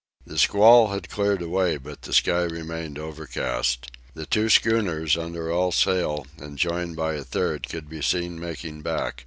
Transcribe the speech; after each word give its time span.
The 0.25 0.39
squall 0.39 0.87
had 0.87 1.11
cleared 1.11 1.43
away, 1.43 1.77
but 1.77 2.01
the 2.01 2.11
sky 2.11 2.41
remained 2.41 2.97
overcast. 2.97 3.91
The 4.15 4.25
two 4.25 4.49
schooners, 4.49 5.15
under 5.15 5.51
all 5.51 5.71
sail 5.71 6.25
and 6.39 6.57
joined 6.57 6.95
by 6.95 7.13
a 7.13 7.23
third, 7.23 7.69
could 7.69 7.87
be 7.87 8.01
seen 8.01 8.39
making 8.39 8.81
back. 8.81 9.19